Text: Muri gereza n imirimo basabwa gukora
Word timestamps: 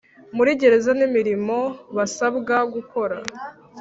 Muri 0.35 0.51
gereza 0.61 0.91
n 0.99 1.01
imirimo 1.07 1.57
basabwa 1.95 2.55
gukora 2.73 3.17